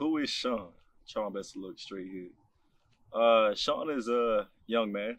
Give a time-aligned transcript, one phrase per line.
[0.00, 0.68] Who is Sean?
[1.06, 2.30] Try my best to look straight here.
[3.12, 5.18] Uh, Sean is a young man,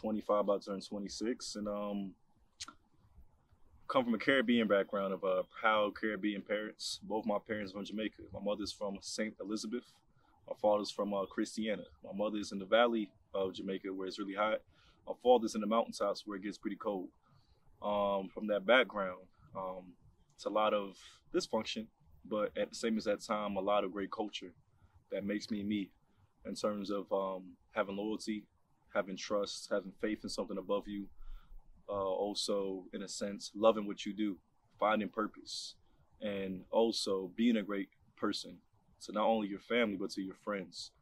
[0.00, 2.10] 25, about to turn 26, and um,
[3.86, 6.98] come from a Caribbean background of uh, proud Caribbean parents.
[7.04, 8.22] Both my parents from Jamaica.
[8.34, 9.32] My mother's from St.
[9.40, 9.84] Elizabeth.
[10.48, 11.84] My father's from uh, Christiana.
[12.04, 14.58] My mother's in the valley of Jamaica where it's really hot.
[15.06, 17.10] My father's in the mountaintops where it gets pretty cold.
[17.80, 19.20] Um, from that background,
[19.56, 19.84] um,
[20.34, 20.96] it's a lot of
[21.32, 21.86] dysfunction,
[22.28, 24.52] but at the same as that time, a lot of great culture
[25.10, 25.90] that makes me me
[26.46, 28.44] in terms of um, having loyalty,
[28.94, 31.06] having trust, having faith in something above you.
[31.88, 34.36] Uh, also, in a sense, loving what you do,
[34.78, 35.74] finding purpose,
[36.20, 38.56] and also being a great person
[39.04, 40.92] to not only your family but to your friends.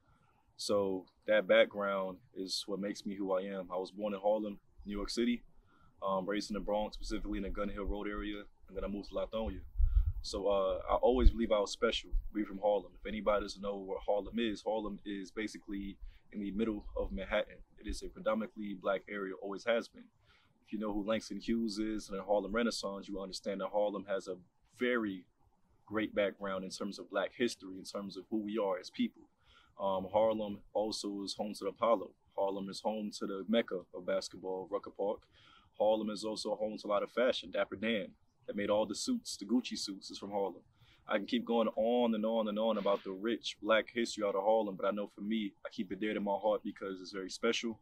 [0.57, 3.69] So that background is what makes me who I am.
[3.73, 5.43] I was born in Harlem, New York City,
[6.03, 8.89] um, raised in the Bronx, specifically in the Gun Hill Road area, and then I
[8.89, 9.61] moved to Lithonia.
[10.29, 12.93] So uh, I always believe I was special, being from Harlem.
[13.01, 15.97] If anybody doesn't know what Harlem is, Harlem is basically
[16.33, 17.57] in the middle of Manhattan.
[17.79, 20.05] It is a predominantly black area, always has been.
[20.67, 24.05] If you know who Langston Hughes is and the Harlem Renaissance, you understand that Harlem
[24.07, 24.37] has a
[24.79, 25.25] very
[25.87, 29.23] great background in terms of black history, in terms of who we are as people.
[29.81, 32.11] Um, Harlem also is home to the Apollo.
[32.37, 35.21] Harlem is home to the Mecca of basketball, Rucker Park.
[35.79, 37.51] Harlem is also home to a lot of fashion.
[37.51, 38.09] Dapper Dan,
[38.49, 40.63] that made all the suits, the Gucci suits, is from Harlem.
[41.07, 44.35] I can keep going on and on and on about the rich black history out
[44.35, 47.01] of Harlem, but I know for me, I keep it dear to my heart because
[47.01, 47.79] it's very special.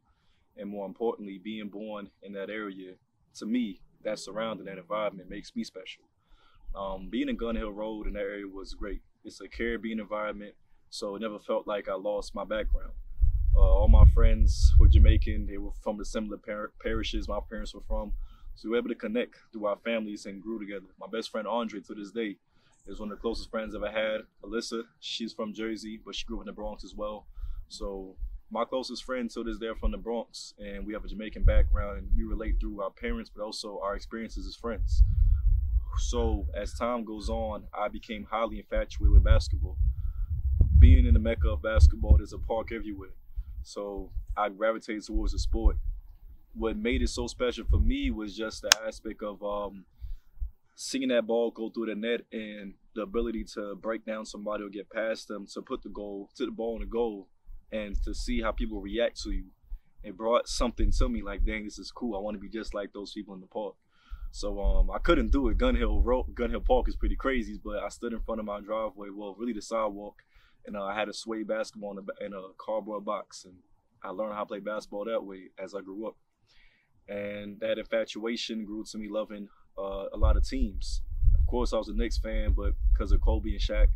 [0.59, 2.93] And more importantly, being born in that area,
[3.37, 6.05] to me, that surrounding, that environment makes me special.
[6.75, 9.01] Um, being in Gun Hill Road in that area was great.
[9.25, 10.55] It's a Caribbean environment
[10.91, 12.93] so it never felt like I lost my background.
[13.55, 15.47] Uh, all my friends were Jamaican.
[15.47, 18.13] They were from the similar par- parishes my parents were from.
[18.57, 20.87] So we were able to connect through our families and grew together.
[20.99, 22.37] My best friend Andre to this day
[22.87, 24.21] is one of the closest friends I've ever had.
[24.43, 27.27] Alyssa, she's from Jersey, but she grew up in the Bronx as well.
[27.69, 28.17] So
[28.51, 31.99] my closest friend to this day from the Bronx, and we have a Jamaican background,
[31.99, 35.03] and we relate through our parents, but also our experiences as friends.
[35.99, 39.77] So as time goes on, I became highly infatuated with basketball
[40.79, 43.11] being in the mecca of basketball, there's a park everywhere.
[43.63, 45.77] So I gravitated towards the sport.
[46.59, 49.85] What made it so special for me was just the aspect of um,
[50.75, 54.71] seeing that ball go through the net and the ability to break down somebody or
[54.71, 57.29] get past them to put the goal to the ball in the goal
[57.73, 59.45] and to see how people react to you.
[60.03, 62.17] It brought something to me like, dang, this is cool.
[62.17, 63.75] I want to be just like those people in the park.
[64.31, 65.59] So um, I couldn't do it.
[65.59, 68.47] Gun Hill Road, Gun Hill Park is pretty crazy, but I stood in front of
[68.47, 70.23] my driveway, well, really the sidewalk,
[70.67, 73.55] and uh, I had a sway basketball in a, in a cardboard box, and
[74.03, 76.17] I learned how to play basketball that way as I grew up.
[77.09, 81.03] And that infatuation grew to me loving uh, a lot of teams.
[81.39, 83.89] Of course, I was a Knicks fan, but because of Kobe and Shaq,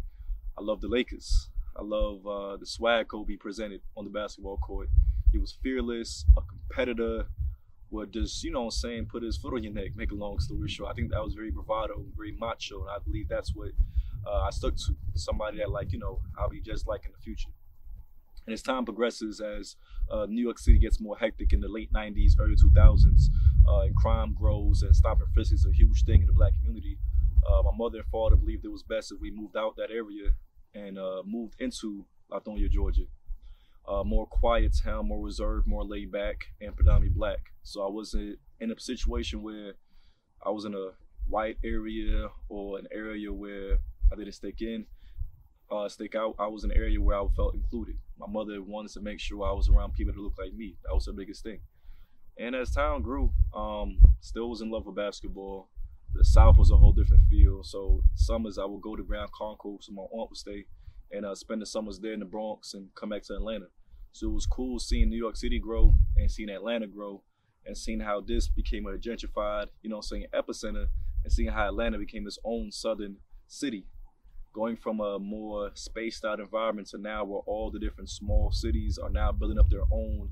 [0.59, 1.50] I love the Lakers.
[1.76, 4.88] I love uh, the swag Kobe presented on the basketball court.
[5.32, 7.26] He was fearless, a competitor,
[7.91, 10.38] would just, you know I'm saying, put his foot on your neck, make a long
[10.38, 10.91] story short.
[10.91, 13.71] I think that was very bravado, very macho, and I believe that's what
[14.27, 17.19] uh, I stuck to somebody that like you know I'll be just like in the
[17.19, 17.50] future.
[18.50, 19.77] And as time progresses, as
[20.11, 23.27] uh, New York City gets more hectic in the late 90s, early 2000s,
[23.69, 26.53] uh, and crime grows and stop and frisk is a huge thing in the black
[26.55, 26.99] community,
[27.49, 30.33] uh, my mother and father believed it was best if we moved out that area
[30.75, 33.05] and uh, moved into Lithonia, Georgia.
[33.87, 37.53] Uh, more quiet town, more reserved, more laid back, and predominantly black.
[37.62, 39.75] So I wasn't in a situation where
[40.44, 40.89] I was in a
[41.28, 43.78] white area or an area where
[44.12, 44.87] I didn't stick in,
[45.70, 46.34] uh, stick out.
[46.38, 47.97] I was in an area where I felt included.
[48.19, 50.76] My mother wanted to make sure I was around people that looked like me.
[50.84, 51.60] That was the biggest thing.
[52.38, 55.69] And as time grew, um, still was in love with basketball.
[56.14, 57.62] The South was a whole different feel.
[57.62, 60.64] So summers I would go to Grand Concourse, so my aunt would stay,
[61.12, 63.66] and uh, spend the summers there in the Bronx and come back to Atlanta.
[64.12, 67.22] So it was cool seeing New York City grow and seeing Atlanta grow
[67.64, 70.86] and seeing how this became a gentrified, you know, saying epicenter,
[71.22, 73.16] and seeing how Atlanta became its own southern
[73.47, 73.84] city
[74.53, 78.98] going from a more spaced out environment to now where all the different small cities
[78.98, 80.28] are now building up their own,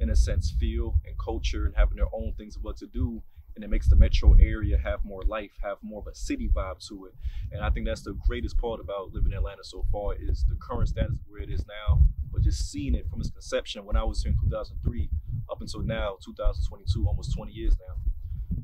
[0.00, 3.22] in a sense, feel and culture and having their own things of what to do.
[3.54, 6.86] And it makes the metro area have more life, have more of a city vibe
[6.88, 7.14] to it.
[7.50, 10.56] And I think that's the greatest part about living in Atlanta so far is the
[10.56, 12.00] current status where it is now,
[12.32, 15.10] but just seeing it from its conception when I was here in 2003
[15.50, 17.96] up until now, 2022, almost 20 years now.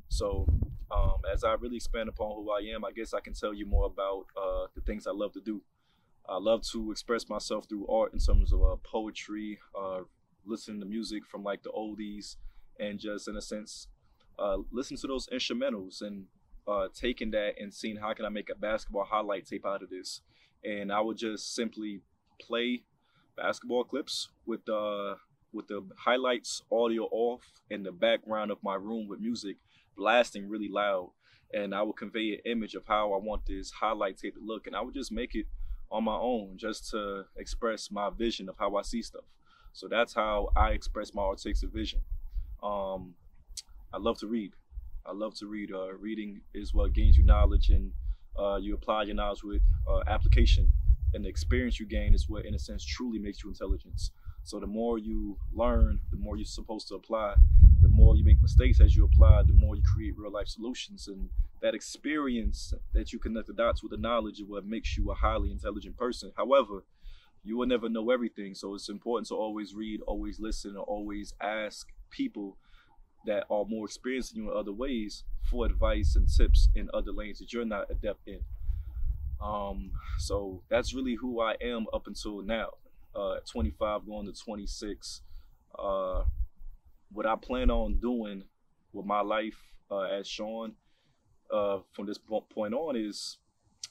[0.09, 0.47] So
[0.95, 3.67] um, as I really expand upon who I am, I guess I can tell you
[3.67, 5.63] more about uh, the things I love to do.
[6.29, 10.01] I love to express myself through art in terms of uh, poetry, uh,
[10.47, 12.37] listening to music from like the oldies,
[12.79, 13.89] and just in a sense,
[14.39, 16.25] uh, listen to those instrumentals and
[16.67, 19.91] uh, taking that and seeing how can I make a basketball highlight tape out of
[19.91, 20.23] this,
[20.65, 22.01] and I would just simply
[22.41, 22.83] play
[23.37, 25.15] basketball clips with uh
[25.53, 29.57] with the highlights audio off in the background of my room with music
[29.97, 31.11] blasting really loud
[31.53, 34.67] and I would convey an image of how I want this highlight tape to look
[34.67, 35.47] and I would just make it
[35.91, 39.25] on my own just to express my vision of how I see stuff.
[39.73, 42.01] So that's how I express my artistic vision.
[42.63, 43.15] Um,
[43.93, 44.53] I love to read.
[45.07, 45.71] I love to read.
[45.73, 47.93] Uh, reading is what gains you knowledge and
[48.39, 50.71] uh, you apply your knowledge with uh, application
[51.15, 54.01] and the experience you gain is what in a sense truly makes you intelligent
[54.43, 57.35] so the more you learn the more you're supposed to apply
[58.15, 61.29] more you make mistakes as you apply the more you create real life solutions and
[61.61, 65.15] that experience that you connect the dots with the knowledge of what makes you a
[65.15, 66.85] highly intelligent person however
[67.43, 71.35] you will never know everything so it's important to always read always listen and always
[71.41, 72.57] ask people
[73.27, 77.11] that are more experienced than you in other ways for advice and tips in other
[77.11, 78.41] lanes that you're not adept in.
[79.43, 82.71] Um, so that's really who I am up until now.
[83.15, 85.23] Uh, 25 going to 26.
[85.79, 86.25] Uh,
[87.15, 88.43] what I plan on doing
[88.93, 89.57] with my life
[89.91, 90.73] uh, as Sean
[91.51, 93.39] uh, from this point on is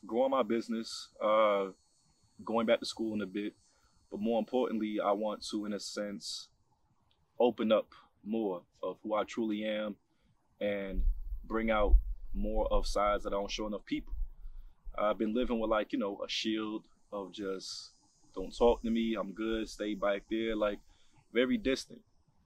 [0.06, 1.68] growing my business, uh,
[2.44, 3.54] going back to school in a bit,
[4.12, 6.50] but more importantly, I want to, in a sense,
[7.40, 7.88] open up
[8.26, 9.96] more of who I truly am
[10.60, 11.04] and
[11.46, 11.96] bring out
[12.34, 14.14] more of sides that I don't show enough people.
[14.98, 16.84] I've been living with like, you know, a shield
[17.14, 17.92] of just
[18.36, 20.80] don't talk to me, I'm good, stay back there, like
[21.34, 22.02] very distant.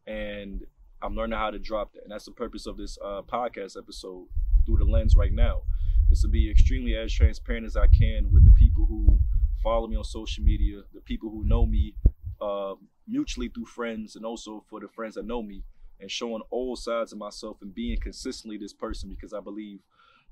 [0.08, 0.66] And
[1.02, 2.04] I'm learning how to drop that.
[2.04, 4.28] And that's the purpose of this uh, podcast episode
[4.66, 5.64] through the lens right now.
[6.10, 9.20] Is to be extremely as transparent as I can with the people who
[9.62, 11.94] follow me on social media, the people who know me
[12.40, 12.76] uh,
[13.08, 15.64] mutually through friends, and also for the friends that know me,
[16.00, 19.80] and showing all sides of myself and being consistently this person because I believe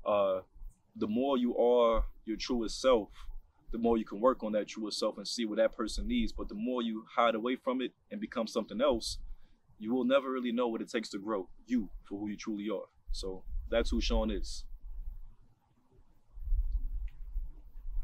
[0.06, 0.40] uh,
[0.94, 3.08] the more you are your truest self,
[3.72, 6.32] the more you can work on that truest self and see what that person needs.
[6.32, 9.18] But the more you hide away from it and become something else,
[9.78, 12.68] you will never really know what it takes to grow you for who you truly
[12.70, 12.88] are.
[13.12, 14.64] So that's who Sean is.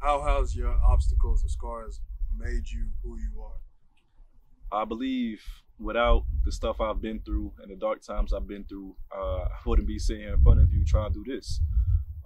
[0.00, 2.00] How has your obstacles or scars
[2.36, 4.80] made you who you are?
[4.80, 5.42] I believe
[5.78, 9.58] without the stuff I've been through and the dark times I've been through, uh, I
[9.64, 11.60] wouldn't be sitting in front of you trying to do this.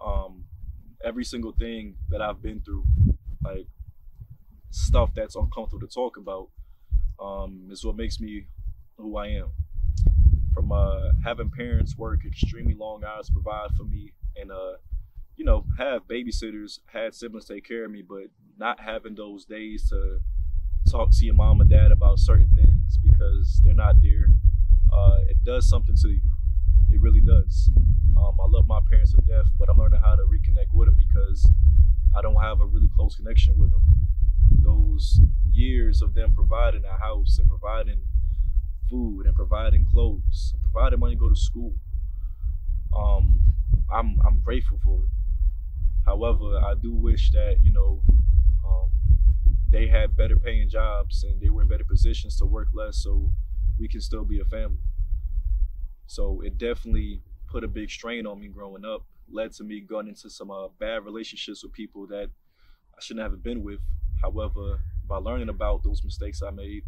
[0.05, 0.45] Um,
[1.05, 2.85] every single thing that I've been through,
[3.43, 3.67] like
[4.71, 6.49] stuff that's uncomfortable to talk about,
[7.21, 8.47] um, is what makes me
[8.97, 9.51] who I am.
[10.55, 14.77] From uh, having parents work extremely long hours to provide for me, and uh,
[15.37, 18.29] you know, have babysitters, had siblings take care of me, but
[18.59, 20.21] not having those days to
[20.91, 24.29] talk to your mom and dad about certain things because they're not there.
[24.93, 26.23] Uh, it does something to you.
[26.91, 27.71] It really does.
[28.17, 30.97] Um, I love my parents to death, but I'm learning how to reconnect with them
[30.97, 31.51] because
[32.17, 33.83] I don't have a really close connection with them.
[34.51, 35.21] Those
[35.51, 38.01] years of them providing a house and providing
[38.89, 41.75] food and providing clothes and providing money to go to school,
[42.97, 43.41] um,
[43.93, 45.09] I'm I'm grateful for it.
[46.05, 48.03] However, I do wish that you know
[48.67, 48.91] um,
[49.69, 53.33] they had better paying jobs and they were in better positions to work less so
[53.79, 54.79] we can still be a family.
[56.07, 60.09] So it definitely put a big strain on me growing up, led to me going
[60.09, 62.31] into some uh, bad relationships with people that
[62.97, 63.81] I shouldn't have been with.
[64.23, 66.85] However, by learning about those mistakes I made,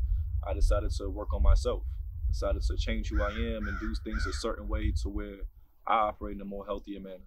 [0.49, 1.83] I decided to work on myself,
[2.29, 5.41] decided to change who I am and do things a certain way to where
[5.87, 7.25] I operate in a more healthier manner.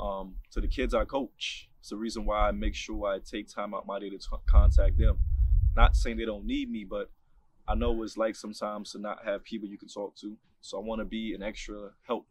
[0.00, 3.48] Um, to the kids I coach, it's the reason why I make sure I take
[3.48, 5.18] time out my day to t- contact them.
[5.76, 7.10] Not saying they don't need me, but
[7.66, 10.36] I know it's like sometimes to not have people you can talk to.
[10.60, 12.26] So I want to be an extra help.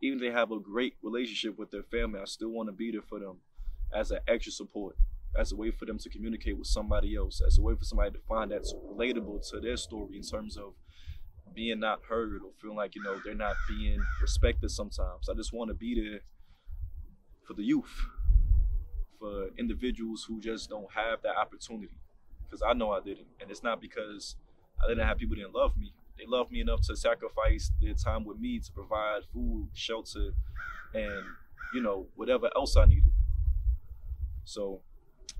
[0.00, 2.92] Even if they have a great relationship with their family, I still want to be
[2.92, 3.38] there for them
[3.92, 4.96] as an extra support,
[5.38, 8.10] as a way for them to communicate with somebody else, as a way for somebody
[8.10, 10.74] to find that's relatable to their story in terms of
[11.54, 15.28] being not heard or feeling like, you know, they're not being respected sometimes.
[15.28, 16.20] I just want to be there
[17.46, 18.06] for the youth
[19.18, 21.94] for individuals who just don't have that opportunity.
[22.44, 24.36] Because I know I didn't, and it's not because
[24.82, 25.92] I didn't have people didn't love me.
[26.16, 30.30] They loved me enough to sacrifice their time with me to provide food, shelter,
[30.94, 31.24] and
[31.74, 33.12] you know whatever else I needed.
[34.44, 34.80] So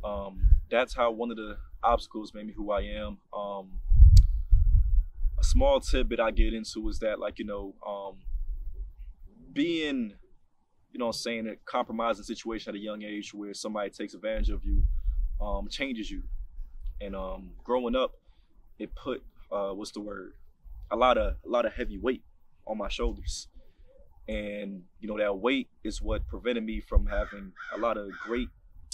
[0.04, 3.18] um, that's how one of the obstacles made me who I am.
[3.32, 3.80] Um,
[5.38, 8.18] a small tidbit I get into is that like you know um,
[9.52, 10.14] being
[10.92, 14.50] you know I'm saying, a compromising situation at a young age where somebody takes advantage
[14.50, 14.84] of you,
[15.40, 16.22] um, changes you.
[17.00, 18.12] And um, growing up,
[18.78, 20.32] it put uh, what's the word?
[20.90, 22.22] A lot of a lot of heavy weight
[22.66, 23.48] on my shoulders.
[24.26, 28.48] And you know that weight is what prevented me from having a lot of great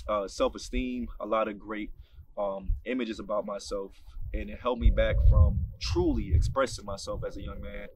[0.09, 1.91] uh, self-esteem, a lot of great
[2.37, 3.93] um, images about myself,
[4.33, 7.87] and it held me back from truly expressing myself as a young man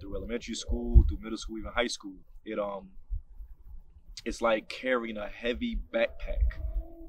[0.00, 2.16] through elementary school, through middle school, even high school.
[2.44, 2.90] It um,
[4.24, 6.60] it's like carrying a heavy backpack,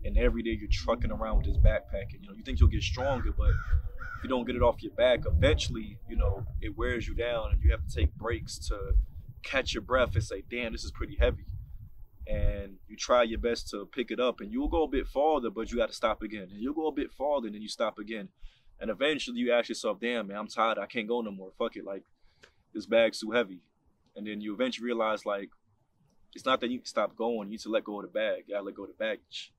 [0.06, 2.70] and every day you're trucking around with this backpack, and you know you think you'll
[2.70, 6.76] get stronger, but if you don't get it off your back, eventually, you know, it
[6.76, 8.94] wears you down, and you have to take breaks to
[9.44, 11.46] catch your breath and say, "Damn, this is pretty heavy."
[12.28, 15.50] And you try your best to pick it up and you'll go a bit farther
[15.50, 16.48] but you got to stop again.
[16.52, 18.30] And you'll go a bit farther and then you stop again.
[18.80, 20.78] And eventually you ask yourself damn man i'm tired.
[20.78, 21.52] I can't go no more.
[21.58, 21.86] Fuck it.
[21.86, 22.04] Like
[22.74, 23.62] this bag's too heavy.
[24.16, 25.50] And then you eventually realize like
[26.36, 27.48] it's not that you can stop going.
[27.48, 28.44] You need to let go of the bag.
[28.48, 29.54] You gotta let go of the baggage.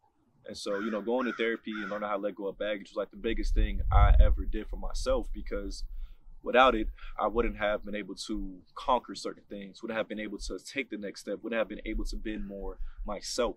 [0.46, 2.90] And so you know going to therapy and learning how to let go of baggage
[2.90, 5.84] was like the biggest thing i ever did for myself because
[6.42, 10.38] without it, I wouldn't have been able to conquer certain things, wouldn't have been able
[10.38, 13.56] to take the next step, wouldn't have been able to be more myself.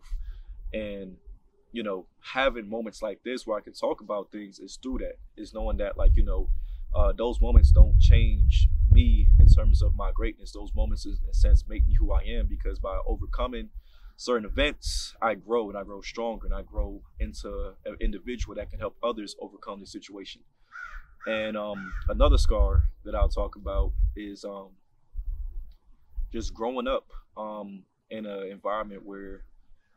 [0.73, 1.17] And,
[1.71, 5.17] you know, having moments like this where I can talk about things is through that,
[5.37, 6.49] is knowing that, like, you know,
[6.93, 10.51] uh, those moments don't change me in terms of my greatness.
[10.51, 13.69] Those moments, in a sense, make me who I am because by overcoming
[14.17, 18.69] certain events, I grow and I grow stronger and I grow into an individual that
[18.69, 20.41] can help others overcome the situation.
[21.27, 24.69] And um, another scar that I'll talk about is um,
[26.31, 29.43] just growing up um, in an environment where,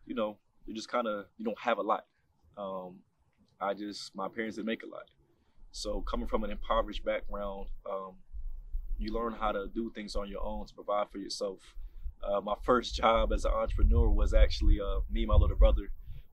[0.06, 2.06] you know, you just kind of you don't have a lot.
[2.56, 3.00] Um,
[3.60, 5.10] I just my parents didn't make a lot,
[5.72, 8.14] so coming from an impoverished background, um,
[8.98, 11.58] you learn how to do things on your own to provide for yourself.
[12.22, 15.90] Uh, my first job as an entrepreneur was actually uh, me and my little brother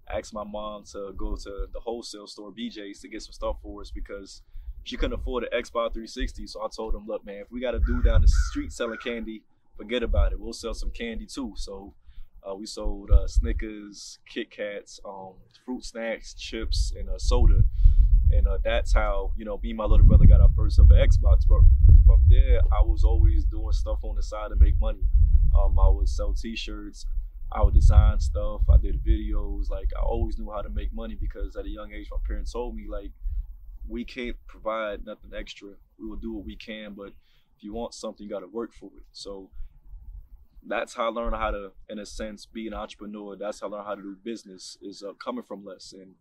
[0.10, 3.82] asked my mom to go to the wholesale store BJ's to get some stuff for
[3.82, 4.42] us because
[4.84, 6.48] she couldn't afford an Xbox 360.
[6.48, 8.98] So I told him, look, man, if we got a dude down the street selling
[9.04, 9.44] candy,
[9.78, 10.40] forget about it.
[10.40, 11.54] We'll sell some candy too.
[11.56, 11.94] So
[12.48, 15.34] uh, we sold uh, Snickers, Kit Kats, um,
[15.66, 17.64] fruit snacks, chips, and a soda.
[18.32, 20.94] And uh, that's how, you know, me and my little brother got our first ever
[20.94, 21.46] Xbox.
[21.48, 21.62] But
[22.06, 25.04] from there, I was always doing stuff on the side to make money.
[25.58, 27.06] Um, I would sell t-shirts.
[27.52, 28.62] I would design stuff.
[28.70, 29.70] I did videos.
[29.70, 32.54] Like I always knew how to make money because at a young age, my parents
[32.54, 33.12] told me like,
[33.88, 35.70] we can't provide nothing extra.
[36.00, 37.08] We will do what we can, but
[37.58, 39.04] if you want something, you got to work for it.
[39.12, 39.50] So
[40.66, 43.36] that's how I learned how to, in a sense, be an entrepreneur.
[43.36, 44.78] That's how I learned how to do business.
[44.82, 46.16] Is uh, coming from less, and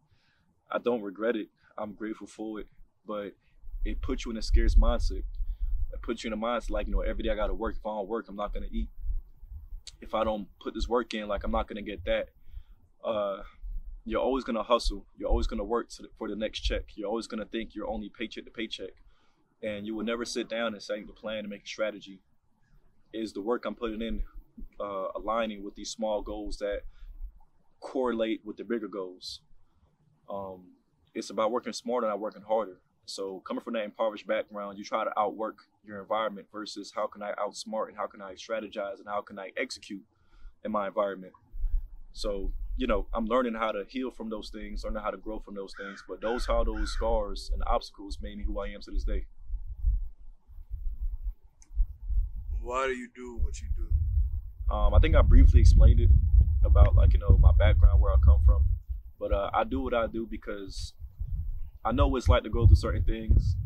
[0.70, 1.48] I don't regret it.
[1.76, 2.66] I'm grateful for it,
[3.06, 3.32] but
[3.84, 5.22] it puts you in a scarce mindset.
[5.92, 7.76] It puts you in a mindset like you know every day I got to work.
[7.76, 8.88] If I don't work, I'm not gonna eat.
[10.00, 12.28] If I don't put this work in, like I'm not gonna get that.
[13.04, 13.42] Uh,
[14.04, 15.06] you're always gonna hustle.
[15.18, 16.84] You're always gonna work the, for the next check.
[16.94, 18.90] You're always gonna think you're only paycheck to paycheck,
[19.62, 22.20] and you will never sit down and say the plan and make a strategy.
[23.12, 24.22] Is the work I'm putting in
[24.80, 26.82] uh, aligning with these small goals that
[27.80, 29.40] correlate with the bigger goals?
[30.28, 30.72] Um,
[31.14, 32.80] it's about working smarter, not working harder.
[33.06, 37.22] So coming from that impoverished background, you try to outwork your environment versus how can
[37.22, 40.04] I outsmart and how can I strategize and how can I execute
[40.64, 41.32] in my environment.
[42.12, 45.38] So you know, I'm learning how to heal from those things, learning how to grow
[45.38, 46.02] from those things.
[46.08, 49.26] But those how those scars and obstacles made me who I am to this day.
[52.62, 54.74] Why do you do what you do?
[54.74, 56.08] Um, I think I briefly explained it
[56.64, 58.64] about like you know my background, where I come from.
[59.18, 60.94] But uh, I do what I do because
[61.84, 63.56] I know what it's like to go through certain things,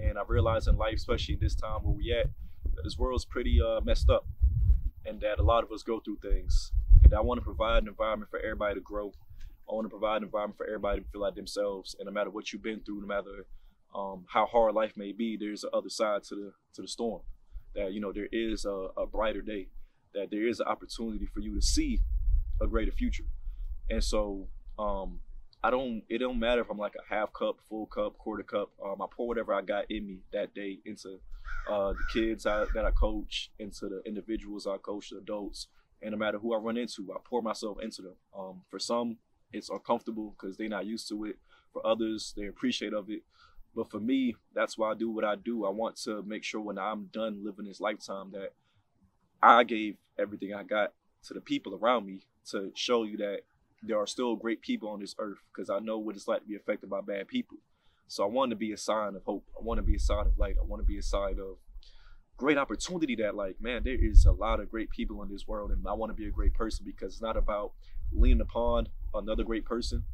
[0.00, 2.30] and I realize in life, especially in this time where we at,
[2.76, 4.26] that this world's pretty uh, messed up,
[5.04, 6.72] and that a lot of us go through things
[7.14, 9.12] I want to provide an environment for everybody to grow.
[9.68, 11.96] I want to provide an environment for everybody to feel like themselves.
[11.98, 13.46] And no matter what you've been through, no matter
[13.94, 17.22] um, how hard life may be, there's another side to the to the storm.
[17.74, 19.68] That you know there is a, a brighter day.
[20.14, 22.00] That there is an opportunity for you to see
[22.60, 23.24] a greater future.
[23.90, 25.20] And so um,
[25.62, 26.02] I don't.
[26.08, 28.70] It don't matter if I'm like a half cup, full cup, quarter cup.
[28.84, 31.20] Um, I pour whatever I got in me that day into
[31.70, 35.68] uh, the kids I, that I coach, into the individuals I coach, the adults,
[36.02, 38.14] and no matter who I run into, I pour myself into them.
[38.36, 39.18] Um, for some,
[39.52, 41.38] it's uncomfortable because they're not used to it.
[41.72, 43.22] For others, they appreciate of it.
[43.74, 45.64] But for me, that's why I do what I do.
[45.64, 48.52] I want to make sure when I'm done living this lifetime that
[49.42, 50.92] I gave everything I got
[51.26, 52.20] to the people around me
[52.50, 53.40] to show you that
[53.82, 56.48] there are still great people on this earth because I know what it's like to
[56.48, 57.58] be affected by bad people.
[58.08, 59.44] So I want to be a sign of hope.
[59.58, 60.56] I want to be a sign of light.
[60.60, 61.56] I want to be a sign of
[62.36, 65.70] great opportunity that like man there is a lot of great people in this world
[65.70, 67.72] and i want to be a great person because it's not about
[68.12, 70.04] leaning upon another great person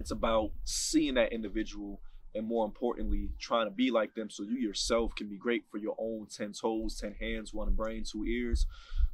[0.00, 2.00] it's about seeing that individual
[2.34, 5.78] and more importantly trying to be like them so you yourself can be great for
[5.78, 8.66] your own 10 toes 10 hands one brain two ears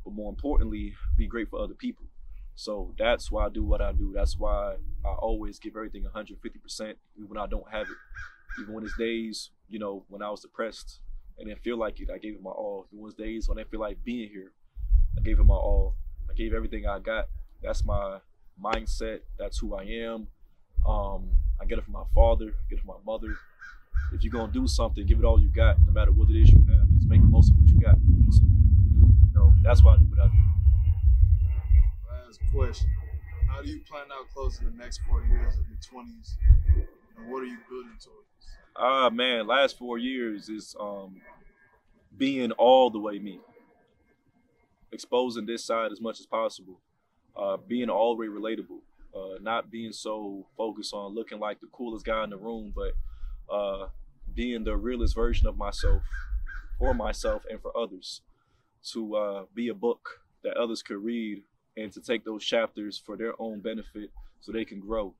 [0.04, 2.06] but more importantly be great for other people
[2.54, 4.12] So that's why I do what I do.
[4.12, 7.96] That's why I always give everything 150%, even when I don't have it.
[8.60, 10.98] Even when it's days, you know, when I was depressed
[11.38, 12.86] and didn't feel like it, I gave it my all.
[12.90, 14.52] When it's days when I didn't feel like being here,
[15.16, 15.94] I gave it my all.
[16.30, 17.28] I gave everything I got.
[17.62, 18.18] That's my
[18.62, 19.20] mindset.
[19.38, 20.28] That's who I am.
[20.86, 21.30] Um,
[21.60, 23.36] I get it from my father, I get it from my mother.
[24.12, 26.50] If you're gonna do something, give it all you got, no matter what it is
[26.50, 26.88] you have.
[26.96, 27.96] Just make the most of what you got.
[28.30, 30.38] So, you know, that's why I do what I do.
[32.08, 32.90] Last question.
[33.48, 36.36] How do you plan out closing the next four years of your twenties?
[37.16, 38.28] And what are you building towards?
[38.78, 41.20] Ah man, last four years is um
[42.16, 43.40] being all the way me.
[44.92, 46.80] Exposing this side as much as possible.
[47.36, 48.80] Uh, being all the way relatable.
[49.14, 52.92] Uh, not being so focused on looking like the coolest guy in the room, but
[53.52, 53.88] uh,
[54.34, 56.02] being the realest version of myself
[56.78, 58.20] for myself and for others.
[58.92, 61.42] To uh, be a book that others could read
[61.76, 65.14] and to take those chapters for their own benefit so they can grow.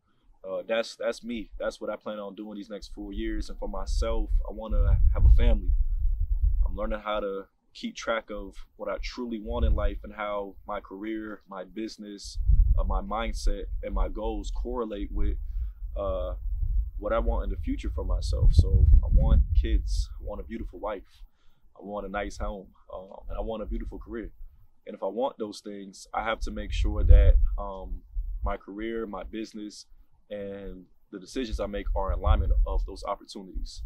[0.49, 1.51] Uh, that's that's me.
[1.59, 3.51] That's what I plan on doing these next four years.
[3.51, 5.73] And for myself, I want to have a family.
[6.67, 10.55] I'm learning how to keep track of what I truly want in life and how
[10.67, 12.39] my career, my business,
[12.79, 15.37] uh, my mindset, and my goals correlate with
[15.97, 16.35] uh,
[16.99, 18.53] what I want in the future for myself.
[18.55, 20.09] So I want kids.
[20.21, 21.25] I want a beautiful wife.
[21.79, 22.69] I want a nice home.
[22.93, 24.31] Um, and I want a beautiful career.
[24.87, 28.01] And if I want those things, I have to make sure that um,
[28.43, 29.85] my career, my business,
[30.31, 33.83] and the decisions I make are in alignment of those opportunities.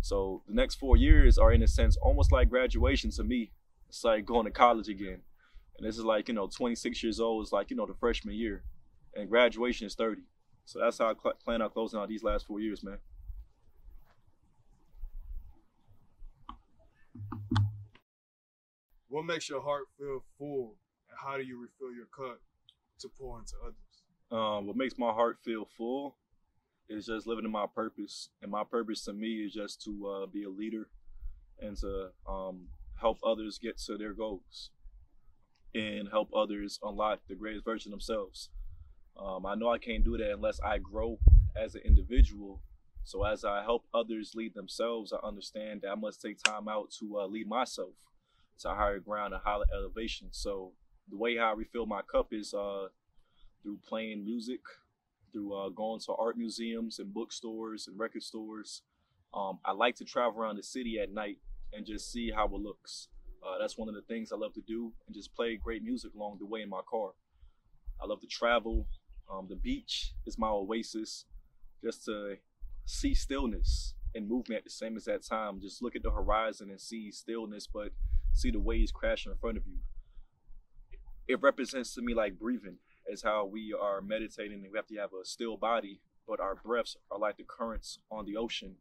[0.00, 3.52] So the next four years are, in a sense, almost like graduation to me.
[3.88, 5.20] It's like going to college again.
[5.78, 8.34] And this is like, you know, 26 years old is like, you know, the freshman
[8.34, 8.62] year.
[9.14, 10.22] And graduation is 30.
[10.64, 12.98] So that's how I cl- plan on closing out these last four years, man.
[19.08, 20.76] What makes your heart feel full,
[21.08, 22.40] and how do you refill your cup
[23.00, 23.83] to pour into others?
[24.34, 26.16] Um, what makes my heart feel full
[26.88, 30.26] is just living in my purpose, and my purpose to me is just to uh,
[30.26, 30.88] be a leader
[31.60, 32.66] and to um,
[33.00, 34.70] help others get to their goals
[35.72, 38.50] and help others unlock the greatest version themselves.
[39.16, 41.20] Um, I know I can't do that unless I grow
[41.56, 42.60] as an individual.
[43.04, 46.90] So as I help others lead themselves, I understand that I must take time out
[46.98, 47.94] to uh, lead myself
[48.60, 50.28] to higher ground and higher elevation.
[50.32, 50.72] So
[51.08, 52.88] the way how I refill my cup is uh,
[53.64, 54.60] through playing music,
[55.32, 58.82] through uh, going to art museums and bookstores and record stores.
[59.34, 61.38] Um, I like to travel around the city at night
[61.72, 63.08] and just see how it looks.
[63.44, 66.12] Uh, that's one of the things I love to do and just play great music
[66.14, 67.10] along the way in my car.
[68.00, 68.86] I love to travel.
[69.30, 71.24] Um, the beach is my oasis
[71.82, 72.36] just to
[72.86, 75.60] see stillness and movement at the same as that time.
[75.60, 77.88] Just look at the horizon and see stillness, but
[78.32, 79.78] see the waves crashing in front of you.
[81.26, 82.76] It represents to me like breathing,
[83.08, 86.54] is how we are meditating and we have to have a still body, but our
[86.54, 88.76] breaths are like the currents on the ocean,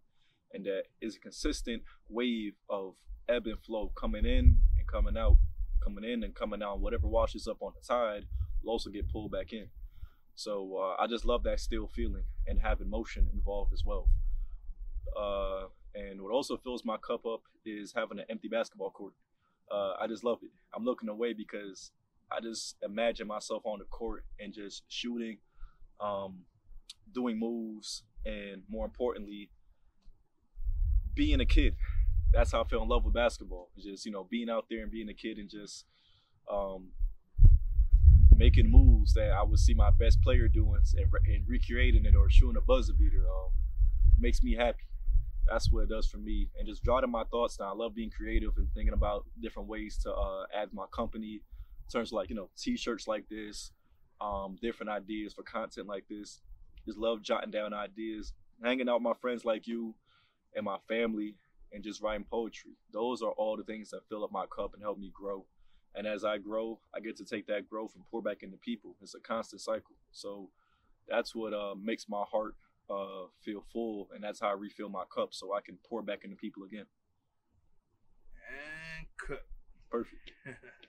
[0.54, 2.96] and that is a consistent wave of
[3.28, 5.38] ebb and flow coming in and coming out,
[5.84, 6.80] coming in and coming out.
[6.80, 8.26] Whatever washes up on the tide
[8.64, 9.68] will also get pulled back in.
[10.36, 14.10] So uh, I just love that still feeling and having motion involved as well.
[15.18, 19.14] Uh, and what also fills my cup up is having an empty basketball court.
[19.72, 20.50] Uh, I just love it.
[20.76, 21.92] I'm looking away because
[22.36, 25.38] I just imagine myself on the court and just shooting,
[26.00, 26.40] um,
[27.14, 29.50] doing moves, and more importantly,
[31.14, 31.76] being a kid.
[32.34, 33.70] That's how I fell in love with basketball.
[33.78, 35.86] Just you know, being out there and being a kid and just
[36.52, 36.90] um,
[38.36, 42.16] making moves that I would see my best player doing and, re- and recreating it
[42.16, 43.52] or shooting a buzzer beater um,
[44.18, 44.84] makes me happy.
[45.48, 46.50] That's what it does for me.
[46.58, 47.68] And just jotting my thoughts down.
[47.68, 51.42] I love being creative and thinking about different ways to uh, add my company
[51.92, 53.72] terms of like, you know, t-shirts like this,
[54.22, 56.42] um, different ideas for content like this.
[56.86, 59.96] Just love jotting down ideas, hanging out with my friends like you
[60.56, 61.36] and my family
[61.72, 62.72] and just writing poetry.
[62.92, 65.46] Those are all the things that fill up my cup and help me grow.
[65.96, 68.96] And as I grow, I get to take that growth and pour back into people.
[69.02, 69.96] It's a constant cycle.
[70.12, 70.50] So
[71.08, 72.56] that's what uh, makes my heart
[72.90, 76.24] uh, feel full, and that's how I refill my cup so I can pour back
[76.24, 76.86] into people again.
[78.98, 79.46] And cut.
[79.90, 80.32] Perfect.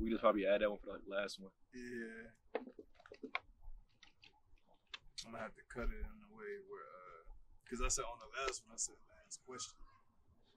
[0.00, 1.50] we just probably add that one for the last one.
[1.74, 2.60] Yeah.
[5.26, 7.22] I'm gonna have to cut it in a way where, uh,
[7.68, 9.74] cause I said on the last one, I said last question.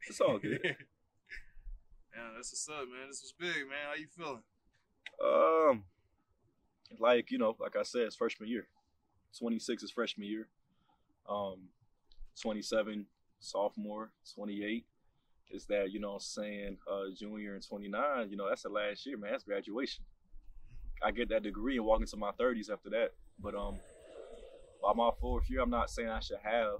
[0.07, 0.59] It's all good.
[0.63, 0.75] yeah,
[2.35, 3.07] that's what's up, man.
[3.07, 3.87] This was big, man.
[3.87, 4.43] How you feeling?
[5.23, 5.83] Um,
[6.99, 8.67] like you know, like I said, it's freshman year.
[9.37, 10.47] 26 is freshman year.
[11.29, 11.69] Um,
[12.41, 13.05] 27
[13.39, 14.11] sophomore.
[14.35, 14.85] 28
[15.49, 18.29] is that you know I'm saying uh, junior and 29.
[18.29, 19.31] You know that's the last year, man.
[19.31, 20.03] That's graduation.
[21.01, 23.11] I get that degree and walk into my 30s after that.
[23.39, 23.75] But um,
[24.81, 26.79] by my fourth year, I'm not saying I should have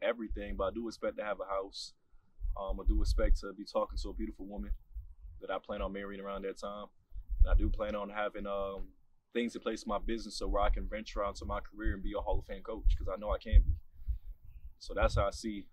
[0.00, 1.92] everything, but I do expect to have a house.
[2.58, 4.70] Um, I do expect to be talking to a beautiful woman
[5.40, 6.86] that I plan on marrying around that time.
[7.44, 8.88] And I do plan on having um,
[9.32, 12.02] things in place in my business so where I can venture out my career and
[12.02, 13.72] be a Hall of Fame coach because I know I can be.
[14.78, 15.66] So that's how I see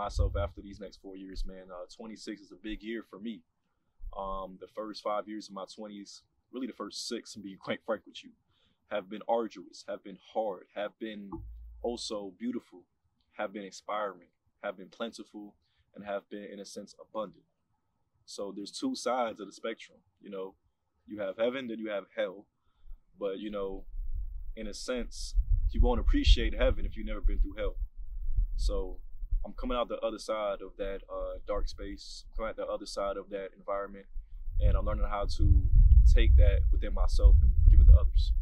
[0.00, 1.64] myself after these next four years, man.
[1.70, 3.42] Uh, 26 is a big year for me.
[4.16, 7.80] Um, the first five years of my 20s, really the first six, and be quite
[7.84, 8.30] frank with you,
[8.90, 11.30] have been arduous, have been hard, have been
[11.82, 12.80] also beautiful,
[13.32, 14.28] have been inspiring,
[14.64, 15.54] have been plentiful,
[15.94, 17.44] and have been, in a sense, abundant.
[18.24, 19.98] So there's two sides of the spectrum.
[20.22, 20.54] You know,
[21.06, 22.46] you have heaven, then you have hell.
[23.18, 23.84] But, you know,
[24.56, 25.34] in a sense,
[25.72, 27.76] you won't appreciate heaven if you've never been through hell.
[28.56, 28.98] So
[29.44, 32.86] I'm coming out the other side of that uh, dark space, coming out the other
[32.86, 34.06] side of that environment,
[34.60, 35.62] and I'm learning how to
[36.14, 38.32] take that within myself and give it to others.